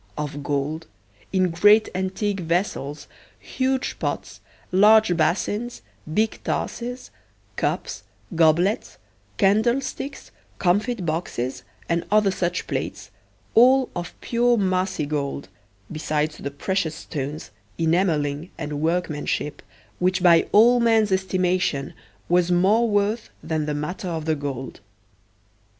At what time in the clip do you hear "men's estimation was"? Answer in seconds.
20.79-22.49